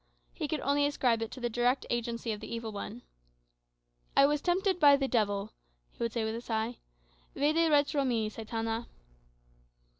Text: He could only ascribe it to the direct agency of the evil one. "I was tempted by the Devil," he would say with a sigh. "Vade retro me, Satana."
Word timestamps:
He 0.33 0.47
could 0.47 0.61
only 0.61 0.87
ascribe 0.87 1.21
it 1.21 1.29
to 1.29 1.39
the 1.39 1.47
direct 1.47 1.85
agency 1.91 2.31
of 2.31 2.39
the 2.39 2.51
evil 2.51 2.71
one. 2.71 3.03
"I 4.17 4.25
was 4.25 4.41
tempted 4.41 4.79
by 4.79 4.95
the 4.95 5.07
Devil," 5.07 5.53
he 5.91 6.01
would 6.01 6.11
say 6.13 6.23
with 6.23 6.33
a 6.33 6.41
sigh. 6.41 6.79
"Vade 7.35 7.69
retro 7.69 8.03
me, 8.03 8.27
Satana." 8.27 8.87